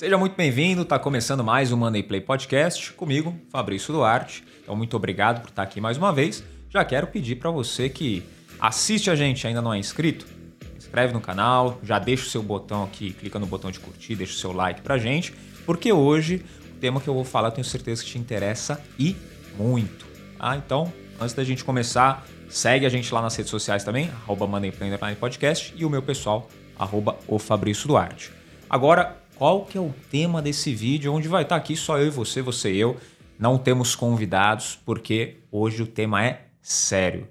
[0.00, 4.42] Seja muito bem-vindo, está começando mais um Money Play Podcast comigo, Fabrício Duarte.
[4.62, 6.42] Então, muito obrigado por estar aqui mais uma vez.
[6.70, 8.22] Já quero pedir para você que
[8.58, 10.24] assiste a gente ainda não é inscrito,
[10.74, 14.32] inscreve no canal, já deixa o seu botão aqui, clica no botão de curtir, deixa
[14.32, 15.34] o seu like pra gente,
[15.66, 16.42] porque hoje
[16.74, 19.14] o tema que eu vou falar eu tenho certeza que te interessa e
[19.58, 20.06] muito.
[20.38, 20.90] Ah, então,
[21.20, 24.48] antes da gente começar, segue a gente lá nas redes sociais também, arroba
[25.20, 26.48] Podcast e o meu pessoal,
[26.78, 28.32] arroba o Fabrício Duarte.
[28.70, 32.10] Agora, qual que é o tema desse vídeo, onde vai estar aqui só eu e
[32.10, 32.98] você, você e eu.
[33.38, 37.26] Não temos convidados, porque hoje o tema é sério.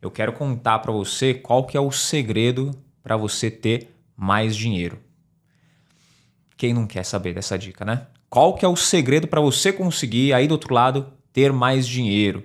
[0.00, 4.98] Eu quero contar para você qual que é o segredo para você ter mais dinheiro.
[6.56, 8.08] Quem não quer saber dessa dica, né?
[8.28, 12.42] Qual que é o segredo para você conseguir aí do outro lado ter mais dinheiro?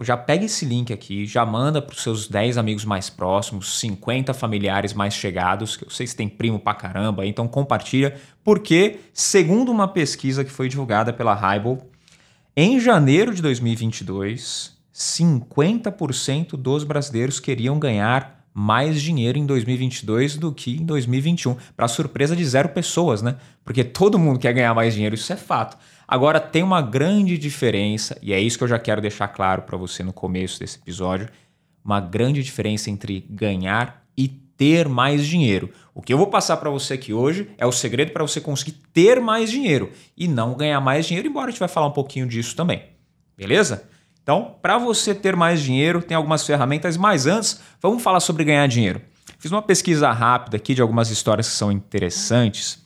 [0.00, 4.32] Já pega esse link aqui, já manda para os seus 10 amigos mais próximos, 50
[4.32, 9.70] familiares mais chegados, que eu sei que tem primo pra caramba, então compartilha, porque, segundo
[9.70, 11.78] uma pesquisa que foi divulgada pela Hybel,
[12.56, 20.76] em janeiro de 2022, 50% dos brasileiros queriam ganhar mais dinheiro em 2022 do que
[20.76, 23.36] em 2021, para surpresa de zero pessoas, né?
[23.64, 25.78] Porque todo mundo quer ganhar mais dinheiro, isso é fato.
[26.06, 29.76] Agora tem uma grande diferença, e é isso que eu já quero deixar claro para
[29.76, 31.28] você no começo desse episódio,
[31.84, 35.70] uma grande diferença entre ganhar e ter mais dinheiro.
[35.94, 38.76] O que eu vou passar para você aqui hoje é o segredo para você conseguir
[38.92, 42.26] ter mais dinheiro e não ganhar mais dinheiro, embora a gente vai falar um pouquinho
[42.26, 42.84] disso também.
[43.36, 43.88] Beleza?
[44.22, 48.66] Então, para você ter mais dinheiro, tem algumas ferramentas, mas antes, vamos falar sobre ganhar
[48.68, 49.02] dinheiro.
[49.38, 52.81] Fiz uma pesquisa rápida aqui de algumas histórias que são interessantes.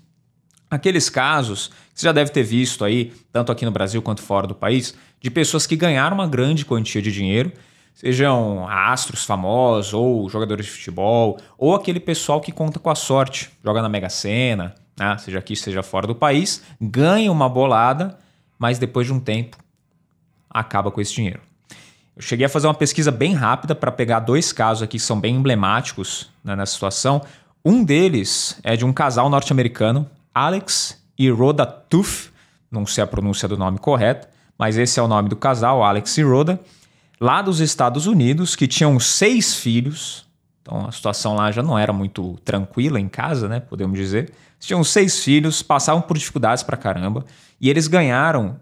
[0.71, 4.47] Aqueles casos que você já deve ter visto aí, tanto aqui no Brasil quanto fora
[4.47, 7.53] do país, de pessoas que ganharam uma grande quantia de dinheiro,
[7.95, 13.51] sejam astros famosos, ou jogadores de futebol, ou aquele pessoal que conta com a sorte,
[13.65, 15.17] joga na Mega Sena, né?
[15.19, 18.19] seja aqui, seja fora do país, ganha uma bolada,
[18.59, 19.57] mas depois de um tempo
[20.51, 21.41] acaba com esse dinheiro.
[22.17, 25.21] Eu cheguei a fazer uma pesquisa bem rápida para pegar dois casos aqui que são
[25.21, 27.23] bem emblemáticos né, nessa situação.
[27.63, 32.31] Um deles é de um casal norte-americano, Alex e Rhoda Tuff,
[32.71, 36.19] não sei a pronúncia do nome correto, mas esse é o nome do casal, Alex
[36.19, 36.61] e Rhoda,
[37.19, 40.27] lá dos Estados Unidos, que tinham seis filhos.
[40.61, 43.61] Então a situação lá já não era muito tranquila em casa, né?
[43.61, 44.31] Podemos dizer.
[44.61, 47.25] tinham seis filhos, passavam por dificuldades pra caramba,
[47.59, 48.61] e eles ganharam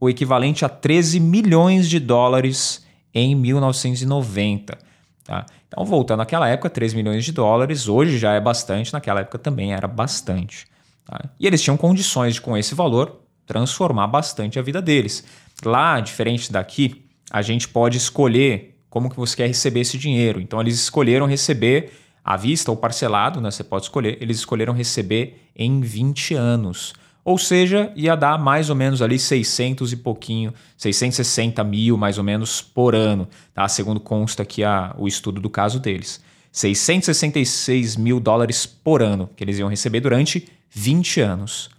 [0.00, 2.84] o equivalente a 13 milhões de dólares
[3.14, 4.76] em 1990.
[5.22, 5.46] Tá?
[5.68, 9.72] Então, voltando àquela época, 3 milhões de dólares, hoje já é bastante, naquela época também
[9.72, 10.71] era bastante.
[11.12, 11.28] Tá?
[11.38, 15.22] E eles tinham condições de, com esse valor, transformar bastante a vida deles.
[15.62, 20.40] Lá, diferente daqui, a gente pode escolher como que você quer receber esse dinheiro.
[20.40, 21.92] Então, eles escolheram receber
[22.24, 23.50] à vista ou parcelado, né?
[23.50, 26.94] você pode escolher, eles escolheram receber em 20 anos.
[27.24, 32.24] Ou seja, ia dar mais ou menos ali 600 e pouquinho, 660 mil mais ou
[32.24, 33.68] menos por ano, tá?
[33.68, 36.22] segundo consta aqui a, o estudo do caso deles.
[36.50, 41.70] 666 mil dólares por ano que eles iam receber durante 20 anos.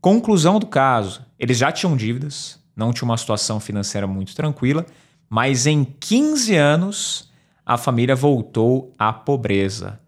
[0.00, 4.84] Conclusão do caso: eles já tinham dívidas, não tinham uma situação financeira muito tranquila,
[5.28, 7.30] mas em 15 anos
[7.64, 10.00] a família voltou à pobreza.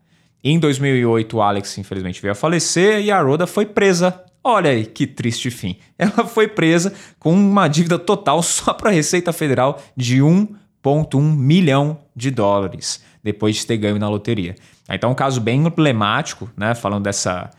[0.43, 4.87] Em 2008, o Alex infelizmente veio a falecer e a Rhoda foi presa Olha aí
[4.87, 5.77] que triste fim.
[5.99, 11.99] Ela foi presa com uma dívida total só para a Receita Federal de 1,1 milhão
[12.17, 14.55] de dólares, depois de ter ganho na loteria.
[14.89, 16.75] Então, um caso bem emblemático, né?
[16.75, 17.50] Falando dessa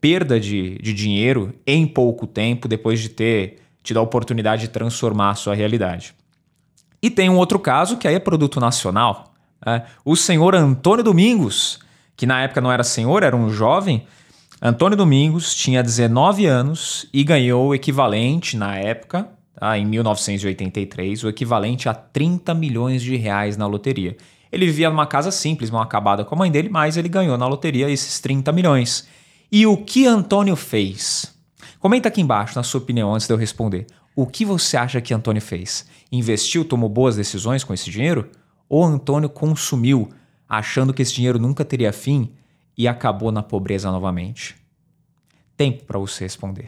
[0.00, 5.30] perda de, de dinheiro em pouco tempo, depois de ter tido a oportunidade de transformar
[5.30, 6.14] a sua realidade.
[7.02, 9.32] E tem um outro caso que aí é produto nacional.
[9.64, 9.84] Né?
[10.04, 11.80] O senhor Antônio Domingos,
[12.16, 14.06] que na época não era senhor, era um jovem
[14.62, 19.26] Antônio Domingos tinha 19 anos e ganhou o equivalente, na época,
[19.58, 24.18] tá, em 1983, o equivalente a 30 milhões de reais na loteria.
[24.52, 27.46] Ele vivia numa casa simples, mal acabada com a mãe dele, mas ele ganhou na
[27.46, 29.08] loteria esses 30 milhões.
[29.52, 31.34] E o que Antônio fez?
[31.80, 33.84] Comenta aqui embaixo, na sua opinião, antes de eu responder.
[34.14, 35.86] O que você acha que Antônio fez?
[36.12, 38.30] Investiu, tomou boas decisões com esse dinheiro?
[38.68, 40.08] Ou Antônio consumiu,
[40.48, 42.30] achando que esse dinheiro nunca teria fim
[42.78, 44.54] e acabou na pobreza novamente?
[45.56, 46.66] Tempo para você responder.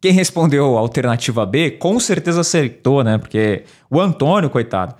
[0.00, 3.18] Quem respondeu a alternativa B, com certeza acertou, né?
[3.18, 4.94] Porque o Antônio, coitado,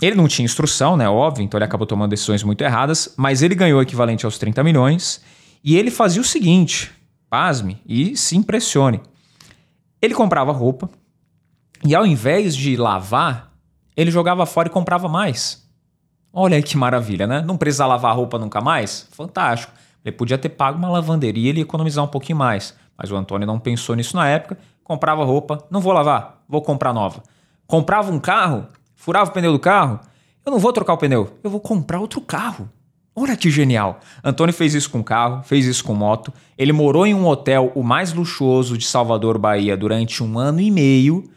[0.00, 1.08] ele não tinha instrução, né?
[1.08, 4.62] Óbvio, então ele acabou tomando decisões muito erradas, mas ele ganhou o equivalente aos 30
[4.62, 5.20] milhões
[5.64, 6.92] e ele fazia o seguinte:
[7.30, 9.00] pasme e se impressione.
[10.00, 10.90] Ele comprava roupa
[11.82, 13.52] e ao invés de lavar,
[13.96, 15.66] ele jogava fora e comprava mais.
[16.30, 17.40] Olha aí que maravilha, né?
[17.40, 19.08] Não precisa lavar a roupa nunca mais?
[19.12, 19.72] Fantástico.
[20.04, 22.74] Ele podia ter pago uma lavanderia e economizar um pouquinho mais.
[22.98, 26.92] Mas o Antônio não pensou nisso na época, comprava roupa, não vou lavar, vou comprar
[26.92, 27.22] nova.
[27.66, 30.00] Comprava um carro, furava o pneu do carro,
[30.44, 32.68] eu não vou trocar o pneu, eu vou comprar outro carro.
[33.16, 34.00] Olha que genial!
[34.24, 36.32] Antônio fez isso com carro, fez isso com moto.
[36.58, 40.68] Ele morou em um hotel, o mais luxuoso de Salvador, Bahia, durante um ano e
[40.68, 41.30] meio.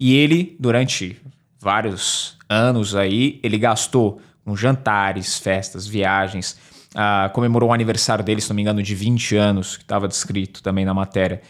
[0.00, 1.16] E ele, durante
[1.60, 6.58] vários anos aí, ele gastou com jantares, festas, viagens.
[6.92, 10.60] Uh, comemorou o aniversário dele, se não me engano, de 20 anos, que estava descrito
[10.60, 11.40] também na matéria,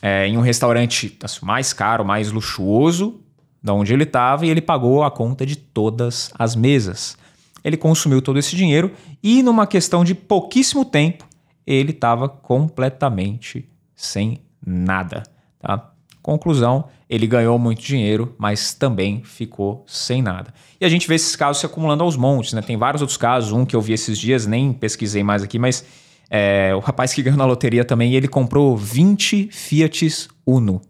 [0.00, 3.20] é, em um restaurante assim, mais caro, mais luxuoso,
[3.60, 7.18] da onde ele estava, e ele pagou a conta de todas as mesas.
[7.64, 8.92] Ele consumiu todo esse dinheiro
[9.22, 11.26] e, numa questão de pouquíssimo tempo,
[11.66, 15.24] ele estava completamente sem nada.
[15.58, 15.90] Tá?
[16.22, 20.52] Conclusão, ele ganhou muito dinheiro, mas também ficou sem nada.
[20.80, 22.60] E a gente vê esses casos se acumulando aos montes, né?
[22.60, 25.84] Tem vários outros casos, um que eu vi esses dias, nem pesquisei mais aqui, mas
[26.28, 30.82] é, o rapaz que ganhou na loteria também, ele comprou 20 Fiat Uno.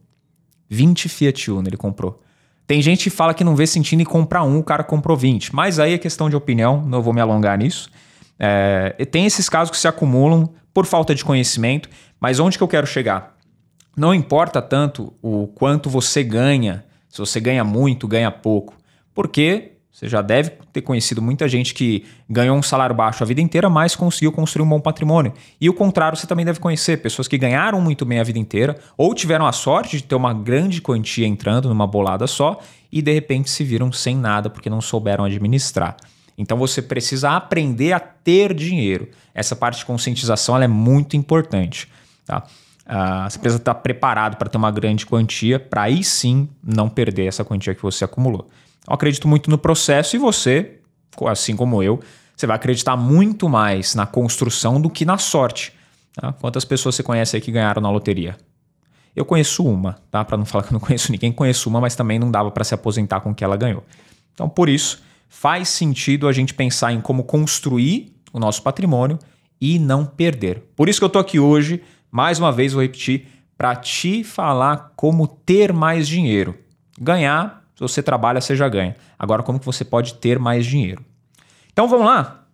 [0.69, 2.21] 20 Fiat Uno ele comprou.
[2.67, 5.55] Tem gente que fala que não vê sentido em comprar um, o cara comprou 20.
[5.55, 7.89] Mas aí é questão de opinião, não vou me alongar nisso.
[8.39, 11.89] É, tem esses casos que se acumulam por falta de conhecimento,
[12.21, 13.37] mas onde que eu quero chegar?
[13.97, 18.75] não importa tanto o quanto você ganha, se você ganha muito, ganha pouco,
[19.15, 23.41] porque você já deve ter conhecido muita gente que ganhou um salário baixo a vida
[23.41, 25.33] inteira, mas conseguiu construir um bom patrimônio.
[25.59, 28.77] E o contrário você também deve conhecer, pessoas que ganharam muito bem a vida inteira
[28.95, 32.61] ou tiveram a sorte de ter uma grande quantia entrando numa bolada só
[32.93, 35.97] e de repente se viram sem nada porque não souberam administrar.
[36.37, 39.09] Então você precisa aprender a ter dinheiro.
[39.35, 41.89] Essa parte de conscientização é muito importante.
[42.27, 42.43] Tá?
[42.85, 47.29] Uh, você precisa estar preparado para ter uma grande quantia, para aí sim não perder
[47.29, 48.47] essa quantia que você acumulou.
[48.89, 50.79] Eu acredito muito no processo e você,
[51.27, 52.01] assim como eu,
[52.37, 55.73] você vai acreditar muito mais na construção do que na sorte.
[56.15, 56.33] Tá?
[56.35, 58.37] Quantas pessoas você conhece aí que ganharam na loteria?
[59.15, 60.25] Eu conheço uma, tá?
[60.25, 62.65] Para não falar que eu não conheço ninguém, conheço uma, mas também não dava para
[62.65, 63.83] se aposentar com o que ela ganhou.
[64.35, 69.19] Então, por isso, faz sentido a gente pensar em como construir o nosso patrimônio
[69.59, 70.63] e não perder.
[70.77, 71.83] Por isso que eu estou aqui hoje
[72.17, 73.29] mais uma vez vou repetir,
[73.59, 76.57] para te falar como ter mais dinheiro.
[76.99, 78.97] Ganhar, se você trabalha, você já ganha.
[79.19, 81.05] Agora, como que você pode ter mais dinheiro?
[81.71, 82.47] Então vamos lá.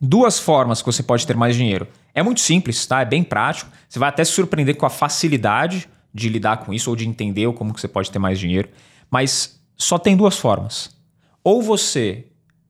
[0.00, 1.86] Duas formas que você pode ter mais dinheiro.
[2.14, 3.02] É muito simples, tá?
[3.02, 3.70] É bem prático.
[3.86, 7.52] Você vai até se surpreender com a facilidade de lidar com isso ou de entender
[7.52, 8.70] como que você pode ter mais dinheiro.
[9.10, 10.96] Mas só tem duas formas.
[11.44, 12.26] Ou você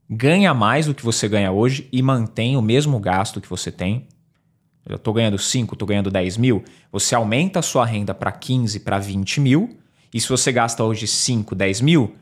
[0.09, 4.09] ganha mais do que você ganha hoje e mantém o mesmo gasto que você tem,
[4.85, 8.81] eu estou ganhando 5, estou ganhando 10 mil, você aumenta a sua renda para 15,
[8.81, 9.80] para 20 mil,
[10.13, 12.15] e se você gasta hoje 5, 10 mil,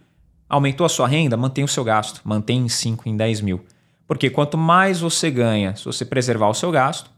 [0.49, 3.65] aumentou a sua renda, mantém o seu gasto, mantém em 5, em 10 mil.
[4.07, 7.11] Porque quanto mais você ganha, se você preservar o seu gasto,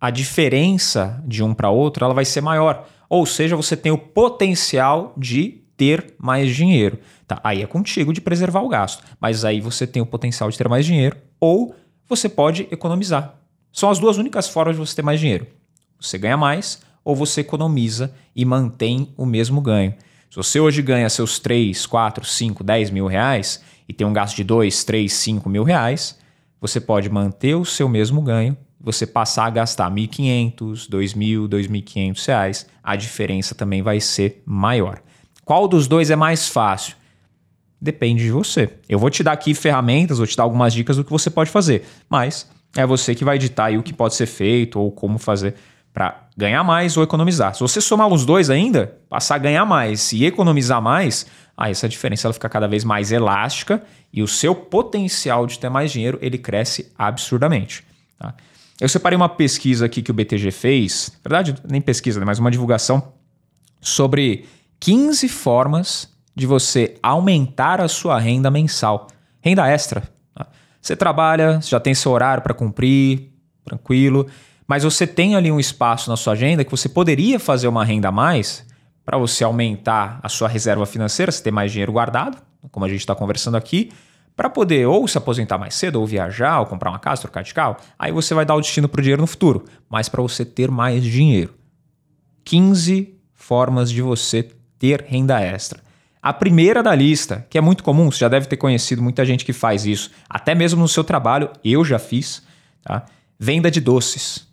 [0.00, 2.86] a diferença de um para outro ela vai ser maior.
[3.08, 6.98] Ou seja, você tem o potencial de ter mais dinheiro.
[7.26, 9.04] Tá, aí é contigo de preservar o gasto.
[9.20, 11.74] Mas aí você tem o potencial de ter mais dinheiro ou
[12.08, 13.34] você pode economizar.
[13.72, 15.46] São as duas únicas formas de você ter mais dinheiro.
[16.00, 19.94] Você ganha mais ou você economiza e mantém o mesmo ganho.
[20.28, 24.34] Se você hoje ganha seus 3, 4, 5, 10 mil reais e tem um gasto
[24.34, 26.18] de 2, 3, 5 mil reais,
[26.60, 32.66] você pode manter o seu mesmo ganho, você passar a gastar 1.500, 2.000, 2.500 reais,
[32.82, 35.00] a diferença também vai ser maior.
[35.44, 36.96] Qual dos dois é mais fácil?
[37.80, 38.68] Depende de você.
[38.88, 41.50] Eu vou te dar aqui ferramentas, vou te dar algumas dicas do que você pode
[41.50, 45.18] fazer, mas é você que vai editar aí o que pode ser feito ou como
[45.18, 45.54] fazer
[45.96, 47.54] para ganhar mais ou economizar.
[47.54, 51.24] Se você somar os dois ainda, passar a ganhar mais e economizar mais,
[51.56, 55.70] aí essa diferença ela fica cada vez mais elástica e o seu potencial de ter
[55.70, 57.82] mais dinheiro ele cresce absurdamente.
[58.18, 58.34] Tá?
[58.78, 62.38] Eu separei uma pesquisa aqui que o BTG fez, na verdade nem pesquisa, né, mas
[62.38, 63.14] uma divulgação
[63.80, 64.44] sobre
[64.78, 69.06] 15 formas de você aumentar a sua renda mensal,
[69.40, 70.02] renda extra,
[70.78, 73.32] você trabalha, já tem seu horário para cumprir,
[73.64, 74.26] tranquilo,
[74.66, 78.08] mas você tem ali um espaço na sua agenda que você poderia fazer uma renda
[78.08, 78.66] a mais
[79.04, 82.38] para você aumentar a sua reserva financeira, você ter mais dinheiro guardado,
[82.72, 83.92] como a gente está conversando aqui,
[84.34, 87.54] para poder ou se aposentar mais cedo, ou viajar, ou comprar uma casa, trocar de
[87.54, 87.76] carro.
[87.98, 90.70] Aí você vai dar o destino para o dinheiro no futuro, mas para você ter
[90.70, 91.54] mais dinheiro.
[92.44, 95.80] 15 formas de você ter renda extra.
[96.20, 99.44] A primeira da lista, que é muito comum, você já deve ter conhecido muita gente
[99.44, 102.42] que faz isso, até mesmo no seu trabalho, eu já fiz,
[102.82, 103.06] tá?
[103.38, 104.45] Venda de doces.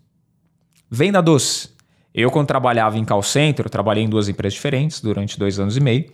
[0.95, 1.71] Venda doce.
[2.13, 5.79] Eu, quando trabalhava em call center, trabalhei em duas empresas diferentes durante dois anos e
[5.79, 6.05] meio,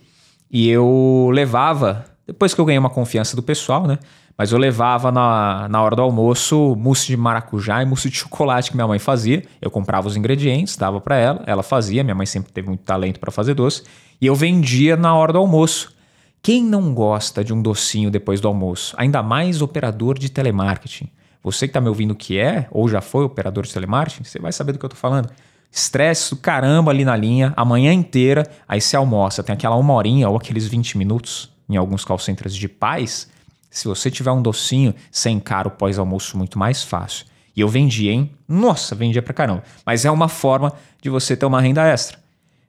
[0.50, 3.98] e eu levava depois que eu ganhei uma confiança do pessoal, né?
[4.38, 8.70] Mas eu levava na, na hora do almoço mousse de maracujá e mousse de chocolate
[8.70, 9.44] que minha mãe fazia.
[9.60, 12.02] Eu comprava os ingredientes, dava para ela, ela fazia.
[12.02, 13.82] Minha mãe sempre teve muito talento para fazer doce.
[14.18, 15.92] E eu vendia na hora do almoço.
[16.40, 18.94] Quem não gosta de um docinho depois do almoço?
[18.96, 21.10] Ainda mais operador de telemarketing.
[21.42, 24.52] Você que está me ouvindo que é, ou já foi operador de telemarketing, você vai
[24.52, 25.30] saber do que eu estou falando.
[25.72, 29.94] Estresse do caramba ali na linha, a manhã inteira, aí você almoça, tem aquela uma
[29.94, 33.28] horinha ou aqueles 20 minutos em alguns call centers de paz
[33.70, 37.24] se você tiver um docinho, sem caro pós-almoço muito mais fácil.
[37.54, 38.32] E eu vendia, hein?
[38.48, 39.62] Nossa, vendia pra caramba.
[39.86, 42.18] Mas é uma forma de você ter uma renda extra.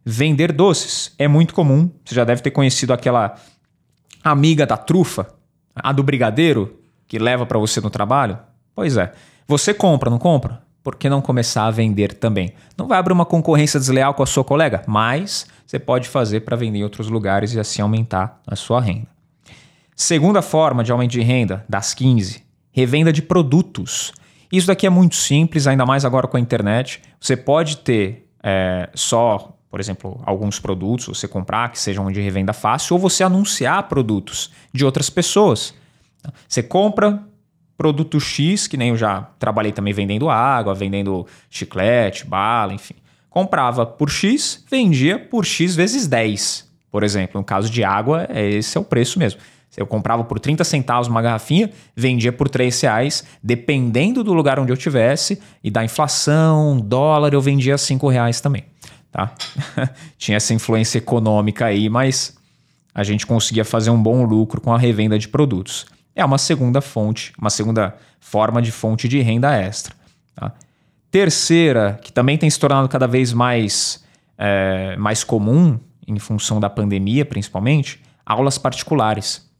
[0.05, 1.89] Vender doces é muito comum.
[2.05, 3.35] Você já deve ter conhecido aquela
[4.23, 5.33] amiga da trufa,
[5.75, 8.37] a do brigadeiro, que leva para você no trabalho.
[8.75, 9.11] Pois é.
[9.47, 10.61] Você compra, não compra?
[10.83, 12.53] Por que não começar a vender também?
[12.75, 16.55] Não vai abrir uma concorrência desleal com a sua colega, mas você pode fazer para
[16.55, 19.07] vender em outros lugares e assim aumentar a sua renda.
[19.95, 24.11] Segunda forma de aumento de renda, das 15, revenda de produtos.
[24.51, 27.01] Isso daqui é muito simples, ainda mais agora com a internet.
[27.19, 32.53] Você pode ter é, só, por exemplo, alguns produtos, você comprar que sejam de revenda
[32.53, 35.75] fácil, ou você anunciar produtos de outras pessoas.
[36.47, 37.23] Você compra
[37.81, 42.93] produto X, que nem eu já trabalhei também vendendo água, vendendo chiclete, bala, enfim.
[43.27, 47.41] Comprava por X, vendia por X vezes 10, por exemplo.
[47.41, 49.41] No caso de água, esse é o preço mesmo.
[49.75, 54.71] Eu comprava por 30 centavos uma garrafinha, vendia por 3 reais, dependendo do lugar onde
[54.71, 58.63] eu tivesse, e da inflação, dólar, eu vendia 5 reais também.
[59.11, 59.33] Tá?
[60.19, 62.37] Tinha essa influência econômica aí, mas
[62.93, 65.87] a gente conseguia fazer um bom lucro com a revenda de produtos.
[66.15, 69.95] É uma segunda fonte, uma segunda forma de fonte de renda extra.
[70.35, 70.51] Tá?
[71.09, 74.03] Terceira, que também tem se tornado cada vez mais,
[74.37, 79.51] é, mais comum, em função da pandemia principalmente, aulas particulares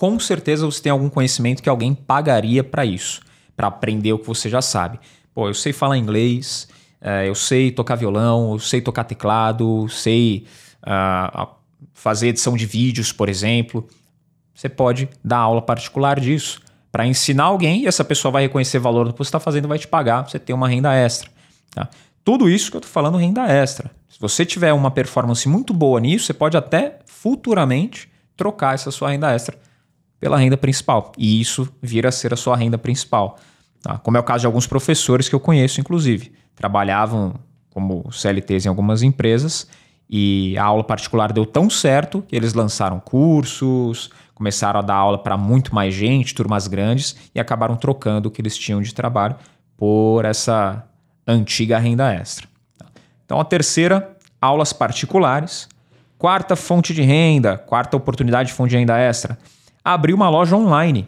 [0.00, 3.20] com certeza você tem algum conhecimento que alguém pagaria para isso,
[3.54, 4.98] para aprender o que você já sabe.
[5.34, 6.66] Pô, eu sei falar inglês,
[7.02, 10.46] é, eu sei tocar violão, eu sei tocar teclado, sei
[10.86, 11.48] uh,
[11.92, 13.86] fazer edição de vídeos, por exemplo.
[14.60, 16.60] Você pode dar aula particular disso
[16.92, 19.66] para ensinar alguém e essa pessoa vai reconhecer o valor do que você está fazendo
[19.66, 21.30] vai te pagar, você ter uma renda extra.
[21.74, 21.88] Tá?
[22.22, 23.90] Tudo isso que eu estou falando, renda extra.
[24.06, 29.08] Se você tiver uma performance muito boa nisso, você pode até futuramente trocar essa sua
[29.08, 29.56] renda extra
[30.20, 31.10] pela renda principal.
[31.16, 33.38] E isso vira a ser a sua renda principal.
[33.80, 33.96] Tá?
[33.96, 36.34] Como é o caso de alguns professores que eu conheço, inclusive.
[36.54, 37.32] Trabalhavam
[37.70, 39.66] como CLTs em algumas empresas
[40.10, 45.18] e a aula particular deu tão certo que eles lançaram cursos, começaram a dar aula
[45.18, 49.36] para muito mais gente, turmas grandes, e acabaram trocando o que eles tinham de trabalho
[49.76, 50.82] por essa
[51.26, 52.48] antiga renda extra.
[52.78, 52.86] Tá?
[53.26, 55.68] Então, a terceira, aulas particulares.
[56.16, 59.38] Quarta fonte de renda, quarta oportunidade de fonte de renda extra
[59.84, 61.06] abrir uma loja online.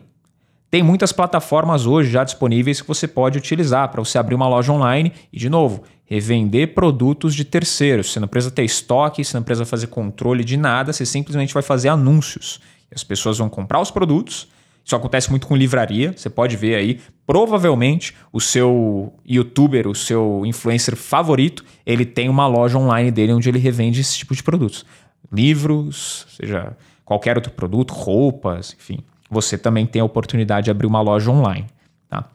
[0.70, 4.72] Tem muitas plataformas hoje já disponíveis que você pode utilizar para você abrir uma loja
[4.72, 8.12] online e, de novo, revender produtos de terceiros.
[8.12, 11.62] Você não precisa ter estoque, você não precisa fazer controle de nada, você simplesmente vai
[11.62, 12.60] fazer anúncios.
[12.94, 14.48] As pessoas vão comprar os produtos.
[14.84, 16.12] Isso acontece muito com livraria.
[16.16, 22.46] Você pode ver aí, provavelmente o seu youtuber, o seu influencer favorito, ele tem uma
[22.46, 24.84] loja online dele onde ele revende esse tipo de produtos.
[25.32, 28.98] Livros, seja qualquer outro produto, roupas, enfim,
[29.30, 31.66] você também tem a oportunidade de abrir uma loja online.
[32.08, 32.28] Tá?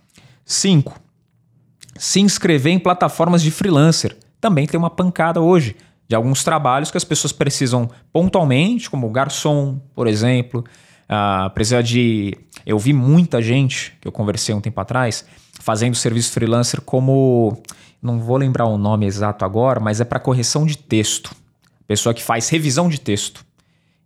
[0.45, 0.99] Cinco,
[1.95, 4.17] se inscrever em plataformas de freelancer.
[4.39, 5.75] Também tem uma pancada hoje
[6.07, 10.63] de alguns trabalhos que as pessoas precisam pontualmente, como garçom, por exemplo.
[11.03, 12.37] Uh, precisa de.
[12.65, 15.25] Eu vi muita gente que eu conversei um tempo atrás
[15.59, 17.61] fazendo serviço freelancer como.
[18.01, 21.35] Não vou lembrar o nome exato agora, mas é para correção de texto.
[21.87, 23.45] Pessoa que faz revisão de texto.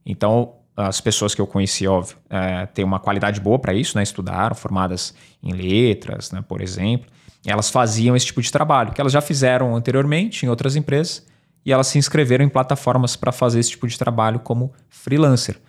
[0.05, 4.03] Então, as pessoas que eu conheci, óbvio, é, têm uma qualidade boa para isso, né?
[4.03, 7.07] Estudaram, formadas em letras, né, por exemplo.
[7.45, 11.25] Elas faziam esse tipo de trabalho, que elas já fizeram anteriormente em outras empresas,
[11.65, 15.59] e elas se inscreveram em plataformas para fazer esse tipo de trabalho como freelancer.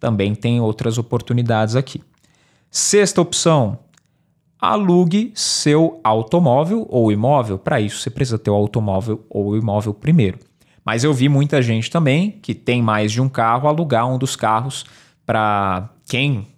[0.00, 2.02] Também tem outras oportunidades aqui.
[2.70, 3.78] Sexta opção,
[4.58, 7.58] alugue seu automóvel ou imóvel.
[7.58, 10.38] Para isso, você precisa ter o automóvel ou o imóvel primeiro.
[10.84, 14.34] Mas eu vi muita gente também que tem mais de um carro alugar um dos
[14.34, 14.84] carros
[15.24, 16.48] para quem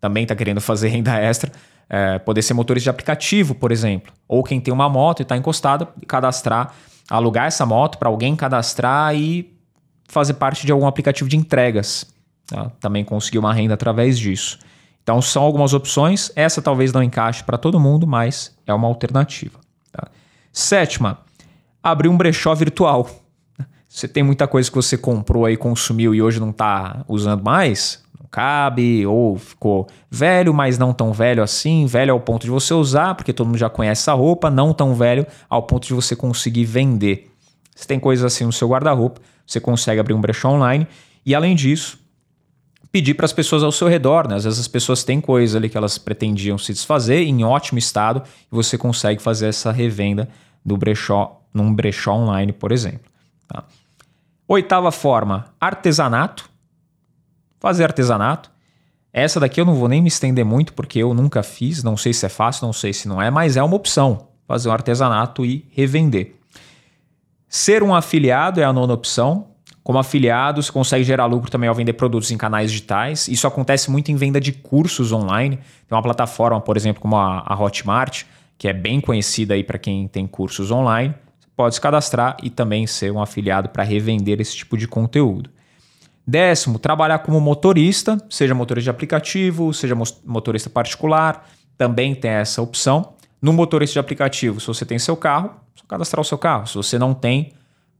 [0.00, 1.52] também está querendo fazer renda extra,
[1.88, 4.12] é, poder ser motorista de aplicativo, por exemplo.
[4.28, 6.74] Ou quem tem uma moto e está encostado, cadastrar,
[7.10, 9.52] alugar essa moto para alguém cadastrar e
[10.08, 12.06] fazer parte de algum aplicativo de entregas.
[12.46, 12.70] Tá?
[12.80, 14.58] Também conseguir uma renda através disso.
[15.02, 16.30] Então são algumas opções.
[16.36, 19.58] Essa talvez não encaixe para todo mundo, mas é uma alternativa.
[19.92, 20.08] Tá?
[20.52, 21.18] Sétima,
[21.82, 23.10] abrir um brechó virtual.
[23.88, 28.00] Você tem muita coisa que você comprou aí, consumiu e hoje não está usando mais,
[28.28, 33.14] cabe, ou ficou velho, mas não tão velho assim, velho ao ponto de você usar,
[33.14, 36.64] porque todo mundo já conhece essa roupa, não tão velho ao ponto de você conseguir
[36.64, 37.30] vender.
[37.74, 40.86] Se tem coisas assim no seu guarda-roupa, você consegue abrir um brechó online
[41.24, 41.98] e além disso,
[42.92, 44.36] pedir para as pessoas ao seu redor, né?
[44.36, 48.22] Às vezes as pessoas têm coisas ali que elas pretendiam se desfazer em ótimo estado
[48.50, 50.28] e você consegue fazer essa revenda
[50.64, 53.10] do brechó num brechó online, por exemplo.
[53.46, 53.64] Tá?
[54.46, 56.49] Oitava forma, artesanato.
[57.60, 58.50] Fazer artesanato.
[59.12, 62.12] Essa daqui eu não vou nem me estender muito porque eu nunca fiz, não sei
[62.12, 65.46] se é fácil, não sei se não é, mas é uma opção fazer um artesanato
[65.46, 66.34] e revender.
[67.48, 69.46] Ser um afiliado é a nona opção.
[69.80, 73.28] Como afiliado, você consegue gerar lucro também ao vender produtos em canais digitais.
[73.28, 75.56] Isso acontece muito em venda de cursos online.
[75.56, 78.24] Tem uma plataforma, por exemplo, como a, Hotmart,
[78.58, 81.14] que é bem conhecida aí para quem tem cursos online.
[81.38, 85.48] Você pode se cadastrar e também ser um afiliado para revender esse tipo de conteúdo.
[86.26, 93.14] Décimo, trabalhar como motorista, seja motorista de aplicativo, seja motorista particular, também tem essa opção.
[93.40, 96.66] No motorista de aplicativo, se você tem seu carro, só cadastrar o seu carro.
[96.66, 97.52] Se você não tem,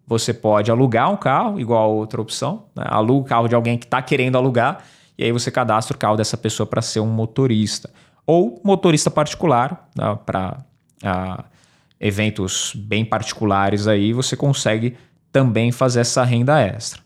[0.06, 2.66] você pode alugar um carro, igual a outra opção.
[2.76, 2.84] Né?
[2.86, 4.84] Aluga o carro de alguém que está querendo alugar
[5.16, 7.90] e aí você cadastra o carro dessa pessoa para ser um motorista.
[8.26, 10.18] Ou motorista particular, né?
[10.24, 10.58] para
[11.04, 11.44] uh,
[12.00, 14.96] eventos bem particulares aí, você consegue
[15.30, 17.02] também fazer essa renda extra.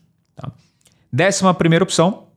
[1.15, 2.27] Décima primeira opção,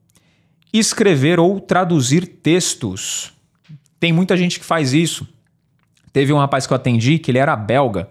[0.72, 3.32] escrever ou traduzir textos.
[3.98, 5.26] Tem muita gente que faz isso.
[6.12, 8.08] Teve um rapaz que eu atendi que ele era belga.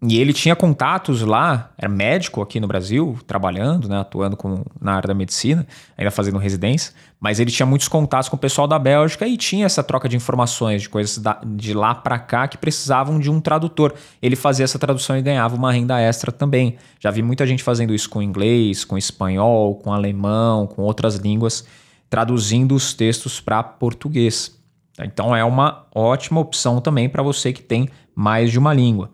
[0.00, 4.94] E ele tinha contatos lá, era médico aqui no Brasil, trabalhando, né, atuando com, na
[4.94, 8.78] área da medicina, ainda fazendo residência, mas ele tinha muitos contatos com o pessoal da
[8.78, 12.56] Bélgica e tinha essa troca de informações, de coisas da, de lá para cá que
[12.56, 13.92] precisavam de um tradutor.
[14.22, 16.76] Ele fazia essa tradução e ganhava uma renda extra também.
[17.00, 21.66] Já vi muita gente fazendo isso com inglês, com espanhol, com alemão, com outras línguas,
[22.08, 24.56] traduzindo os textos para português.
[25.00, 29.10] Então é uma ótima opção também para você que tem mais de uma língua.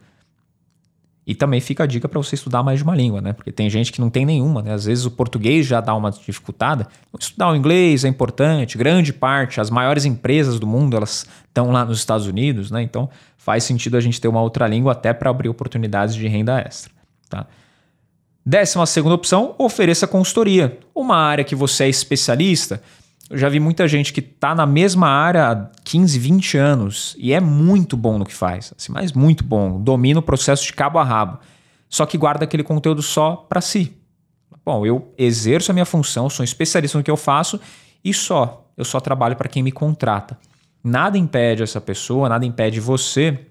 [1.26, 3.32] E também fica a dica para você estudar mais de uma língua, né?
[3.32, 4.74] Porque tem gente que não tem nenhuma, né?
[4.74, 6.87] Às vezes o português já dá uma dificultada.
[7.18, 11.84] Estudar o inglês é importante, grande parte, as maiores empresas do mundo, elas estão lá
[11.84, 12.82] nos Estados Unidos, né?
[12.82, 13.08] Então
[13.38, 16.92] faz sentido a gente ter uma outra língua até para abrir oportunidades de renda extra,
[17.30, 17.46] tá?
[18.44, 20.78] Décima segunda opção, ofereça consultoria.
[20.94, 22.82] Uma área que você é especialista,
[23.30, 27.32] eu já vi muita gente que está na mesma área há 15, 20 anos e
[27.32, 30.98] é muito bom no que faz, assim, mas muito bom, domina o processo de cabo
[30.98, 31.38] a rabo,
[31.88, 33.96] só que guarda aquele conteúdo só para si.
[34.64, 37.60] Bom, eu exerço a minha função, sou especialista no que eu faço
[38.04, 40.38] e só, eu só trabalho para quem me contrata.
[40.82, 43.46] Nada impede essa pessoa, nada impede você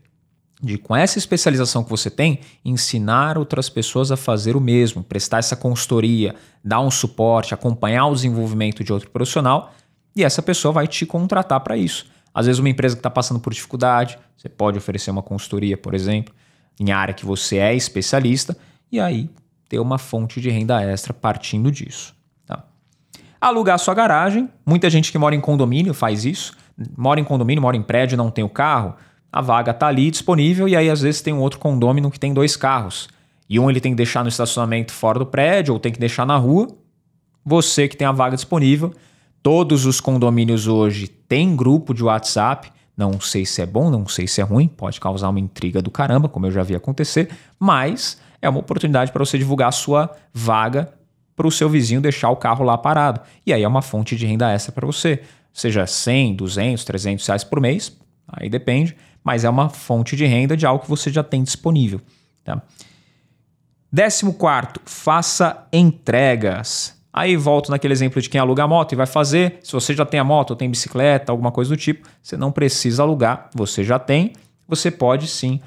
[0.63, 5.39] de, com essa especialização que você tem, ensinar outras pessoas a fazer o mesmo, prestar
[5.39, 9.73] essa consultoria, dar um suporte, acompanhar o desenvolvimento de outro profissional
[10.15, 12.05] e essa pessoa vai te contratar para isso.
[12.33, 15.93] Às vezes, uma empresa que está passando por dificuldade, você pode oferecer uma consultoria, por
[15.93, 16.33] exemplo,
[16.79, 18.57] em área que você é especialista
[18.89, 19.29] e aí
[19.67, 22.15] ter uma fonte de renda extra partindo disso.
[22.45, 22.63] Tá?
[23.41, 26.55] Alugar sua garagem, muita gente que mora em condomínio faz isso,
[26.97, 28.95] mora em condomínio, mora em prédio, não tem o carro
[29.33, 32.31] a vaga está ali disponível e aí às vezes tem um outro condômino que tem
[32.31, 33.09] dois carros.
[33.49, 36.23] E um ele tem que deixar no estacionamento fora do prédio ou tem que deixar
[36.23, 36.67] na rua.
[37.43, 38.93] Você que tem a vaga disponível.
[39.41, 42.71] Todos os condomínios hoje têm grupo de WhatsApp.
[42.95, 45.89] Não sei se é bom, não sei se é ruim, pode causar uma intriga do
[45.89, 50.15] caramba, como eu já vi acontecer, mas é uma oportunidade para você divulgar a sua
[50.31, 50.93] vaga
[51.35, 53.19] para o seu vizinho deixar o carro lá parado.
[53.43, 55.23] E aí é uma fonte de renda extra para você.
[55.51, 60.57] Seja 100, 200, 300 reais por mês, aí depende mas é uma fonte de renda
[60.57, 62.01] de algo que você já tem disponível.
[62.43, 62.61] Tá?
[63.91, 66.99] Décimo quarto, faça entregas.
[67.13, 69.59] Aí volto naquele exemplo de quem aluga a moto e vai fazer.
[69.63, 72.51] Se você já tem a moto ou tem bicicleta, alguma coisa do tipo, você não
[72.51, 74.33] precisa alugar, você já tem.
[74.67, 75.61] Você pode sim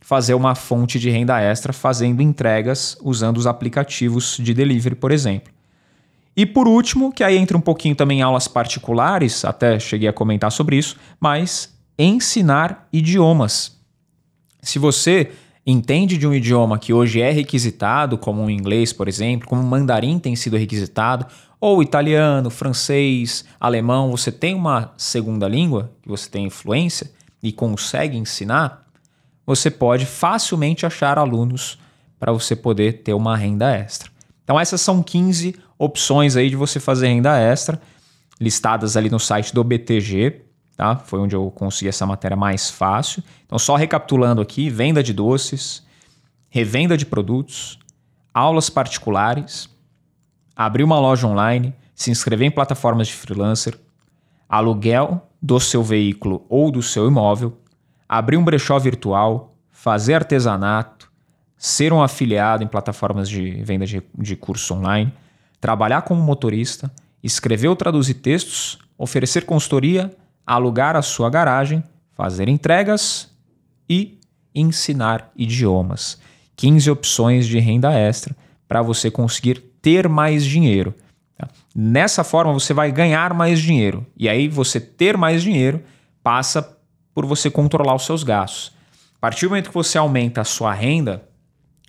[0.00, 5.52] fazer uma fonte de renda extra fazendo entregas usando os aplicativos de delivery, por exemplo.
[6.34, 10.12] E por último, que aí entra um pouquinho também em aulas particulares, até cheguei a
[10.12, 13.76] comentar sobre isso, mas ensinar idiomas.
[14.62, 15.32] Se você
[15.66, 19.66] entende de um idioma que hoje é requisitado, como o inglês, por exemplo, como o
[19.66, 21.26] mandarim tem sido requisitado,
[21.60, 27.10] ou italiano, francês, alemão, você tem uma segunda língua que você tem influência
[27.42, 28.86] e consegue ensinar,
[29.44, 31.78] você pode facilmente achar alunos
[32.18, 34.10] para você poder ter uma renda extra.
[34.44, 37.80] Então essas são 15 opções aí de você fazer renda extra,
[38.40, 40.42] listadas ali no site do BTG.
[40.78, 40.94] Tá?
[40.94, 43.20] Foi onde eu consegui essa matéria mais fácil.
[43.44, 45.84] Então, só recapitulando aqui: venda de doces,
[46.48, 47.80] revenda de produtos,
[48.32, 49.68] aulas particulares,
[50.54, 53.76] abrir uma loja online, se inscrever em plataformas de freelancer,
[54.48, 57.58] aluguel do seu veículo ou do seu imóvel,
[58.08, 61.10] abrir um brechó virtual, fazer artesanato,
[61.56, 65.12] ser um afiliado em plataformas de venda de, de curso online,
[65.60, 66.88] trabalhar como motorista,
[67.20, 70.16] escrever ou traduzir textos, oferecer consultoria,
[70.48, 71.84] alugar a sua garagem,
[72.14, 73.30] fazer entregas
[73.86, 74.18] e
[74.54, 76.18] ensinar idiomas.
[76.56, 78.34] 15 opções de renda extra
[78.66, 80.94] para você conseguir ter mais dinheiro.
[81.36, 81.48] Tá?
[81.76, 84.06] Nessa forma, você vai ganhar mais dinheiro.
[84.16, 85.82] E aí, você ter mais dinheiro
[86.22, 86.76] passa
[87.14, 88.72] por você controlar os seus gastos.
[89.16, 91.28] A partir do momento que você aumenta a sua renda,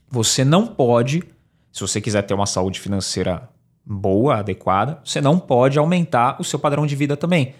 [0.10, 1.24] você não pode,
[1.72, 3.50] se você quiser ter uma saúde financeira
[3.86, 7.56] boa, adequada, você não pode aumentar o seu padrão de vida também.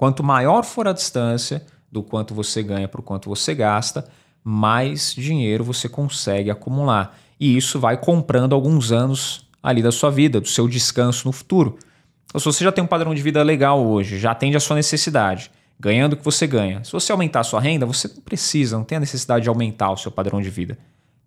[0.00, 4.08] Quanto maior for a distância do quanto você ganha para o quanto você gasta,
[4.42, 7.18] mais dinheiro você consegue acumular.
[7.38, 11.78] E isso vai comprando alguns anos ali da sua vida, do seu descanso no futuro.
[12.24, 14.74] Então, se você já tem um padrão de vida legal hoje, já atende a sua
[14.74, 18.78] necessidade, ganhando o que você ganha, se você aumentar a sua renda, você não precisa,
[18.78, 20.78] não tem a necessidade de aumentar o seu padrão de vida.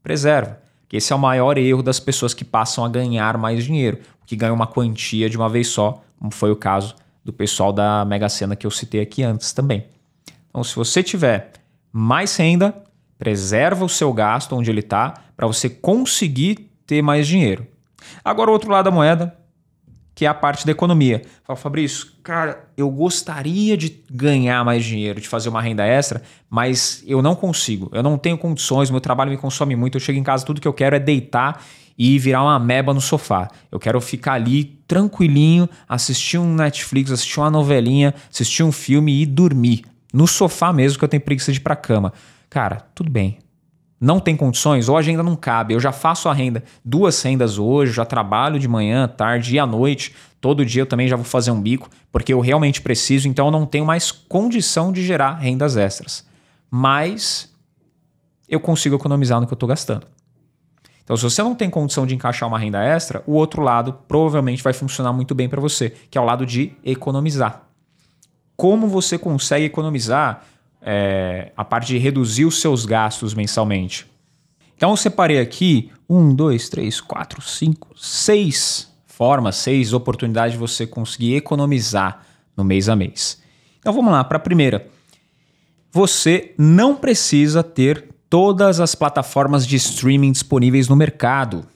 [0.02, 0.60] Preserva.
[0.90, 4.36] Que esse é o maior erro das pessoas que passam a ganhar mais dinheiro, que
[4.36, 8.30] ganham uma quantia de uma vez só, como foi o caso do pessoal da Mega
[8.30, 9.86] Sena que eu citei aqui antes também.
[10.50, 11.54] Então, se você tiver
[11.92, 12.76] mais renda,
[13.18, 17.66] preserva o seu gasto onde ele está para você conseguir ter mais dinheiro.
[18.24, 19.38] Agora, o outro lado da moeda,
[20.16, 21.24] que é a parte da economia.
[21.44, 27.04] Fala, Fabrício, cara, eu gostaria de ganhar mais dinheiro, de fazer uma renda extra, mas
[27.08, 27.90] eu não consigo.
[27.92, 29.96] Eu não tenho condições, meu trabalho me consome muito.
[29.96, 31.64] Eu chego em casa, tudo que eu quero é deitar
[31.98, 33.50] e virar uma meba no sofá.
[33.72, 39.26] Eu quero ficar ali tranquilinho, assistir um Netflix, assistir uma novelinha, assistir um filme e
[39.26, 39.84] dormir.
[40.14, 42.14] No sofá mesmo, que eu tenho preguiça de ir pra cama.
[42.50, 43.40] Cara, tudo bem
[44.04, 47.58] não tem condições ou a agenda não cabe, eu já faço a renda, duas rendas
[47.58, 51.24] hoje, já trabalho de manhã, tarde e à noite, todo dia eu também já vou
[51.24, 55.36] fazer um bico, porque eu realmente preciso, então eu não tenho mais condição de gerar
[55.36, 56.28] rendas extras.
[56.70, 57.50] Mas
[58.50, 60.06] eu consigo economizar no que eu estou gastando.
[61.04, 64.64] Então, se você não tem condição de encaixar uma renda extra, o outro lado provavelmente
[64.64, 67.64] vai funcionar muito bem para você, que é o lado de economizar.
[68.56, 70.46] Como você consegue economizar?
[70.84, 74.06] é, a parte de reduzir os seus gastos mensalmente.
[74.76, 80.86] Então eu separei aqui um, dois, três, quatro, cinco, seis formas, seis oportunidades de você
[80.86, 82.26] conseguir economizar
[82.58, 83.42] no mês a mês.
[83.80, 84.88] Então vamos lá para a primeira.
[85.92, 91.68] Você não precisa ter todas as plataformas de streaming disponíveis no mercado.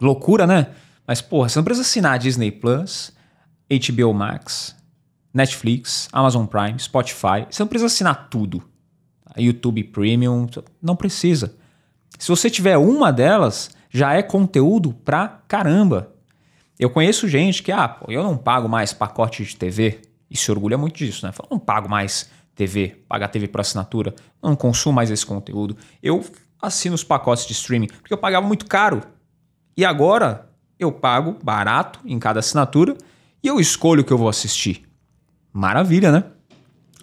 [0.00, 0.68] Loucura, né?
[1.04, 3.12] Mas porra, você não precisa assinar Disney Plus,
[3.68, 4.76] HBO Max,
[5.34, 7.48] Netflix, Amazon Prime, Spotify.
[7.50, 8.62] Você não precisa assinar tudo.
[9.36, 10.46] YouTube Premium,
[10.80, 11.56] não precisa.
[12.16, 16.12] Se você tiver uma delas, já é conteúdo pra caramba.
[16.78, 20.00] Eu conheço gente que, ah, eu não pago mais pacote de TV
[20.30, 21.32] e se orgulha muito disso, né?
[21.36, 25.76] Eu não pago mais TV, pagar TV por assinatura, não consumo mais esse conteúdo.
[26.02, 26.24] Eu
[26.60, 29.02] assino os pacotes de streaming porque eu pagava muito caro.
[29.76, 32.96] E agora eu pago barato em cada assinatura
[33.42, 34.88] e eu escolho o que eu vou assistir.
[35.52, 36.24] Maravilha, né?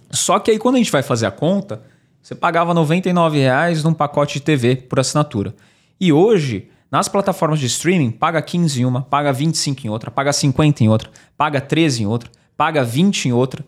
[0.10, 1.84] Só que aí quando a gente vai fazer a conta,
[2.22, 5.56] você pagava R$ 99,00 num pacote de TV por assinatura.
[6.00, 10.34] E hoje, nas plataformas de streaming, paga 15 em uma, paga 25 em outra, paga
[10.34, 13.64] 50 em outra, paga 13 em outra, paga 20 em outra.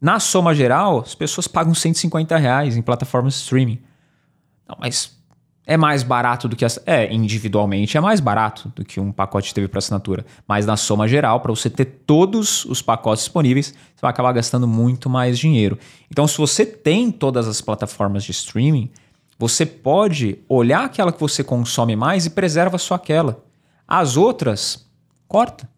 [0.00, 3.78] Na soma geral, as pessoas pagam 150 reais em plataformas de streaming.
[4.66, 5.20] Não, mas
[5.66, 6.82] é mais barato do que essa.
[6.86, 10.24] É, individualmente é mais barato do que um pacote de TV para assinatura.
[10.48, 14.66] Mas na soma geral, para você ter todos os pacotes disponíveis, você vai acabar gastando
[14.66, 15.78] muito mais dinheiro.
[16.10, 18.90] Então, se você tem todas as plataformas de streaming,
[19.38, 23.44] você pode olhar aquela que você consome mais e preserva só aquela.
[23.86, 24.88] As outras,
[25.28, 25.68] corta.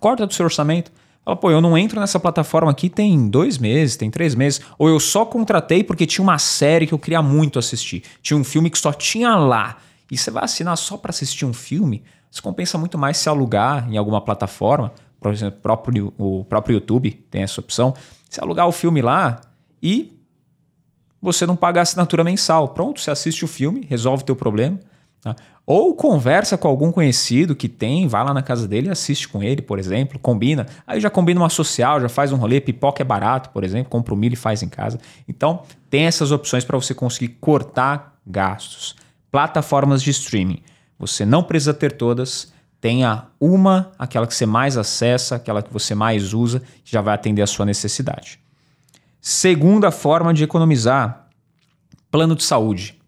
[0.00, 0.90] Corta do seu orçamento.
[1.24, 4.60] Fala, pô, eu não entro nessa plataforma aqui tem dois meses, tem três meses.
[4.78, 8.02] Ou eu só contratei porque tinha uma série que eu queria muito assistir.
[8.20, 9.78] Tinha um filme que só tinha lá.
[10.10, 12.02] E você vai assinar só para assistir um filme?
[12.30, 14.92] Isso compensa muito mais se alugar em alguma plataforma.
[15.18, 17.94] Por exemplo, próprio, o próprio YouTube tem essa opção.
[18.28, 19.40] Se alugar o filme lá
[19.82, 20.12] e
[21.22, 22.68] você não paga a assinatura mensal.
[22.68, 24.78] Pronto, você assiste o filme, resolve o teu problema.
[25.24, 25.34] Tá?
[25.64, 29.42] Ou conversa com algum conhecido que tem, vai lá na casa dele e assiste com
[29.42, 30.66] ele, por exemplo, combina.
[30.86, 34.12] Aí já combina uma social, já faz um rolê, pipoca é barato, por exemplo, compra
[34.12, 35.00] o milho e faz em casa.
[35.26, 38.96] Então, tem essas opções para você conseguir cortar gastos.
[39.32, 40.62] Plataformas de streaming.
[40.98, 45.94] Você não precisa ter todas, tenha uma, aquela que você mais acessa, aquela que você
[45.94, 48.38] mais usa, que já vai atender a sua necessidade.
[49.22, 51.28] Segunda forma de economizar:
[52.10, 53.02] plano de saúde.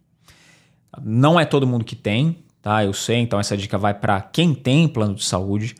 [1.02, 2.84] Não é todo mundo que tem, tá?
[2.84, 5.74] Eu sei, então essa dica vai para quem tem plano de saúde.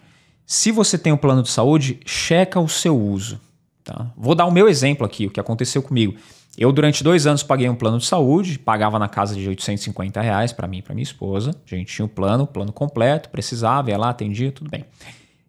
[0.44, 3.40] Se você tem um plano de saúde, checa o seu uso.
[3.83, 4.11] Tá?
[4.16, 6.14] Vou dar o meu exemplo aqui, o que aconteceu comigo.
[6.59, 10.52] Eu, durante dois anos, paguei um plano de saúde, pagava na casa de 850 reais
[10.52, 11.50] para mim e para minha esposa.
[11.50, 14.85] A gente tinha o um plano, plano completo, precisava, ia lá, atendia, tudo bem.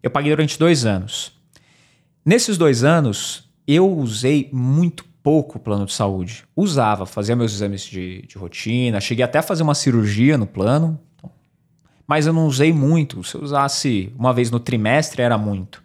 [0.03, 1.31] Eu paguei durante dois anos.
[2.25, 6.45] Nesses dois anos, eu usei muito pouco plano de saúde.
[6.55, 10.97] Usava, fazia meus exames de, de rotina, cheguei até a fazer uma cirurgia no plano,
[12.07, 13.21] mas eu não usei muito.
[13.25, 15.83] Se eu usasse uma vez no trimestre, era muito.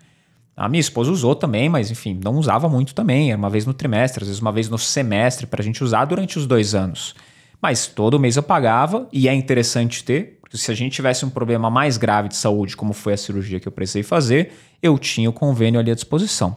[0.57, 3.33] A minha esposa usou também, mas enfim, não usava muito também.
[3.33, 6.05] Era uma vez no trimestre, às vezes uma vez no semestre, para a gente usar
[6.05, 7.13] durante os dois anos.
[7.61, 11.31] Mas todo mês eu pagava, e é interessante ter, porque se a gente tivesse um
[11.31, 15.29] problema mais grave de saúde, como foi a cirurgia que eu precisei fazer, eu tinha
[15.29, 16.57] o convênio ali à disposição.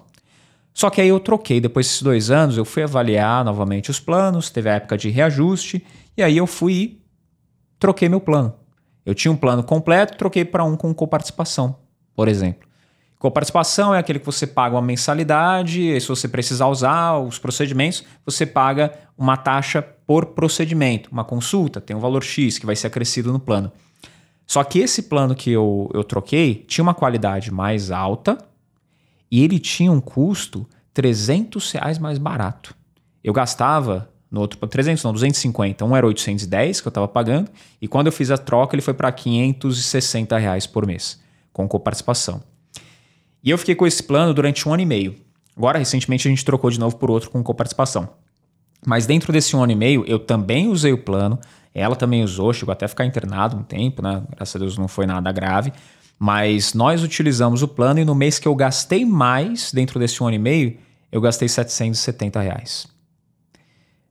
[0.75, 4.49] Só que aí eu troquei, depois desses dois anos, eu fui avaliar novamente os planos,
[4.49, 5.81] teve a época de reajuste,
[6.17, 7.01] e aí eu fui e
[7.79, 8.53] troquei meu plano.
[9.05, 11.77] Eu tinha um plano completo, troquei para um com coparticipação,
[12.13, 12.67] por exemplo.
[13.17, 18.03] Coparticipação é aquele que você paga uma mensalidade, e se você precisar usar os procedimentos,
[18.25, 21.09] você paga uma taxa por procedimento.
[21.09, 23.71] Uma consulta tem um valor X que vai ser acrescido no plano.
[24.45, 28.37] Só que esse plano que eu, eu troquei tinha uma qualidade mais alta
[29.31, 32.75] e ele tinha um custo 300 reais mais barato.
[33.23, 35.85] Eu gastava no outro, 300 não, 250.
[35.85, 37.49] Um era 810 que eu estava pagando.
[37.81, 41.19] E quando eu fiz a troca, ele foi para 560 reais por mês,
[41.51, 42.43] com coparticipação.
[43.43, 45.15] E eu fiquei com esse plano durante um ano e meio.
[45.55, 48.09] Agora, recentemente, a gente trocou de novo por outro com coparticipação.
[48.85, 51.39] Mas dentro desse um ano e meio, eu também usei o plano.
[51.73, 54.23] Ela também usou, chegou até a ficar internado um tempo, né?
[54.35, 55.71] Graças a Deus não foi nada grave.
[56.17, 60.27] Mas nós utilizamos o plano e no mês que eu gastei mais dentro desse um
[60.27, 60.77] ano e meio,
[61.11, 62.87] eu gastei 770 reais.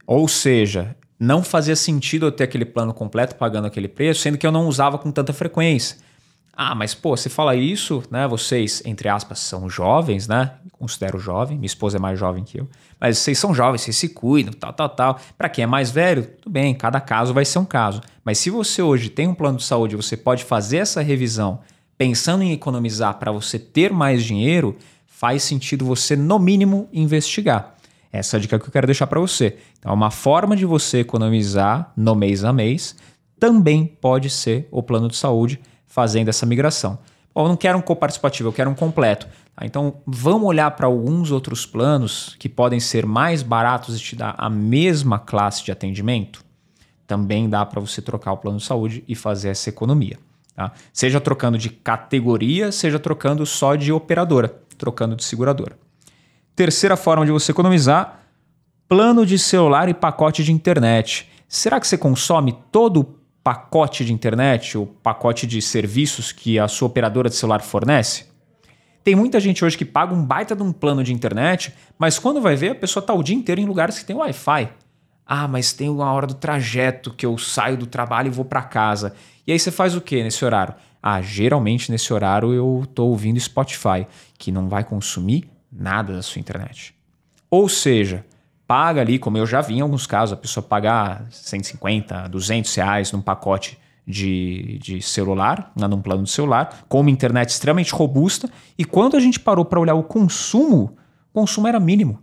[0.07, 4.47] Ou seja, não fazia sentido eu ter aquele plano completo pagando aquele preço, sendo que
[4.47, 5.97] eu não usava com tanta frequência.
[6.57, 8.29] Ah, mas pô, você fala isso, né?
[8.29, 10.53] Vocês, entre aspas, são jovens, né?
[10.73, 12.69] Considero jovem, minha esposa é mais jovem que eu.
[13.01, 15.21] Mas vocês são jovens, vocês se cuidam, tal, tal, tal.
[15.37, 18.01] Para quem é mais velho, tudo bem, cada caso vai ser um caso.
[18.25, 21.61] Mas se você hoje tem um plano de saúde, você pode fazer essa revisão
[21.97, 24.77] pensando em economizar para você ter mais dinheiro,
[25.07, 27.75] faz sentido você, no mínimo, investigar.
[28.13, 29.57] Essa é a dica que eu quero deixar para você.
[29.79, 32.97] Então, uma forma de você economizar no mês a mês
[33.41, 36.99] também pode ser o plano de saúde fazendo essa migração.
[37.35, 39.27] Eu não quero um coparticipativo, eu quero um completo.
[39.55, 39.67] Tá?
[39.67, 44.35] Então, vamos olhar para alguns outros planos que podem ser mais baratos e te dar
[44.39, 46.45] a mesma classe de atendimento.
[47.07, 50.19] Também dá para você trocar o plano de saúde e fazer essa economia.
[50.55, 50.73] Tá?
[50.93, 55.77] Seja trocando de categoria, seja trocando só de operadora, trocando de seguradora.
[56.55, 58.21] Terceira forma de você economizar:
[58.89, 61.29] plano de celular e pacote de internet.
[61.49, 63.05] Será que você consome todo o
[63.43, 68.27] pacote de internet, o pacote de serviços que a sua operadora de celular fornece?
[69.03, 72.41] Tem muita gente hoje que paga um baita de um plano de internet, mas quando
[72.41, 74.71] vai ver, a pessoa está o dia inteiro em lugares que tem Wi-Fi.
[75.27, 78.63] Ah, mas tem uma hora do trajeto que eu saio do trabalho e vou para
[78.63, 79.15] casa.
[79.47, 80.75] E aí você faz o que nesse horário?
[81.03, 84.07] Ah, geralmente nesse horário eu estou ouvindo Spotify,
[84.39, 86.95] que não vai consumir nada da sua internet.
[87.51, 88.25] Ou seja,
[88.67, 93.13] paga ali, como eu já vi em alguns casos, a pessoa pagar 150, 200 reais
[93.13, 98.85] num pacote de, de celular, num plano de celular, com uma internet extremamente robusta, e
[98.85, 100.97] quando a gente parou para olhar o consumo,
[101.33, 102.19] o consumo era mínimo.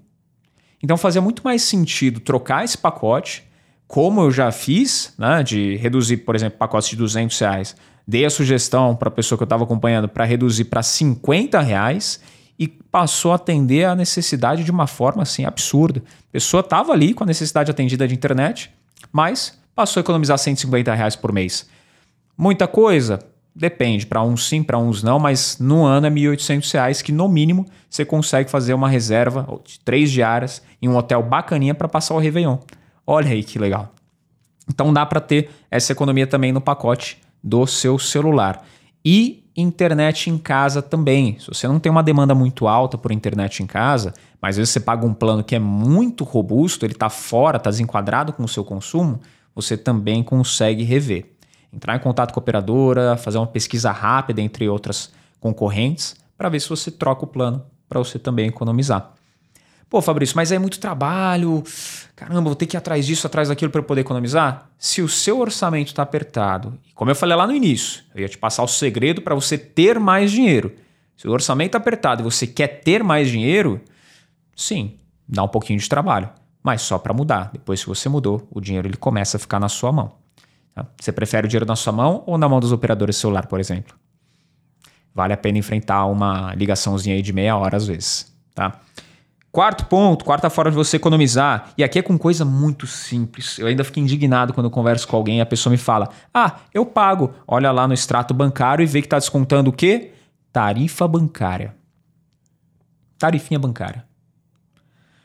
[0.84, 3.44] Então fazia muito mais sentido trocar esse pacote,
[3.92, 7.76] como eu já fiz, né, de reduzir, por exemplo, pacotes de 200 reais.
[8.08, 12.22] Dei a sugestão para a pessoa que eu estava acompanhando para reduzir para 50 reais
[12.58, 16.02] e passou a atender a necessidade de uma forma assim absurda.
[16.30, 18.72] A pessoa estava ali com a necessidade atendida de internet,
[19.12, 21.68] mas passou a economizar 150 reais por mês.
[22.38, 23.20] Muita coisa?
[23.54, 27.28] Depende, para uns sim, para uns não, mas no ano é 1.800 reais que no
[27.28, 32.14] mínimo você consegue fazer uma reserva de três diárias em um hotel bacaninha para passar
[32.14, 32.58] o Réveillon.
[33.12, 33.94] Olha aí que legal.
[34.70, 38.66] Então dá para ter essa economia também no pacote do seu celular.
[39.04, 41.38] E internet em casa também.
[41.38, 44.70] Se você não tem uma demanda muito alta por internet em casa, mas às vezes
[44.72, 48.48] você paga um plano que é muito robusto, ele está fora, está desenquadrado com o
[48.48, 49.20] seu consumo,
[49.54, 51.34] você também consegue rever.
[51.74, 56.62] Entrar em contato com a operadora, fazer uma pesquisa rápida entre outras concorrentes, para ver
[56.62, 59.12] se você troca o plano para você também economizar.
[59.92, 61.62] Pô, Fabrício, mas é muito trabalho.
[62.16, 64.70] Caramba, vou ter que ir atrás disso, atrás daquilo para poder economizar?
[64.78, 68.38] Se o seu orçamento está apertado, como eu falei lá no início, eu ia te
[68.38, 70.74] passar o segredo para você ter mais dinheiro.
[71.18, 73.82] Se o orçamento está apertado e você quer ter mais dinheiro,
[74.56, 76.30] sim, dá um pouquinho de trabalho,
[76.64, 77.50] mas só para mudar.
[77.52, 80.14] Depois que você mudou, o dinheiro ele começa a ficar na sua mão.
[80.74, 80.88] Tá?
[81.02, 83.94] Você prefere o dinheiro na sua mão ou na mão dos operadores celular, por exemplo?
[85.14, 88.80] vale a pena enfrentar uma ligaçãozinha aí de meia hora às vezes, tá?
[89.52, 93.60] Quarto ponto, quarta forma de você economizar, e aqui é com coisa muito simples.
[93.60, 96.62] Eu ainda fico indignado quando eu converso com alguém e a pessoa me fala: Ah,
[96.74, 97.34] eu pago.
[97.46, 100.14] Olha lá no extrato bancário e vê que está descontando o quê?
[100.54, 101.76] Tarifa bancária.
[103.20, 104.06] Tarifinha bancária.